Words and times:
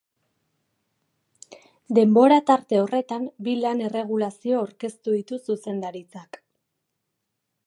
Denbora 1.99 2.39
tarte 2.49 2.81
horretan 2.85 3.29
bi 3.49 3.55
lan-erregulazio 3.61 4.61
aurkeztu 4.65 5.19
ditu 5.21 5.43
zuzendaritzak. 5.45 6.45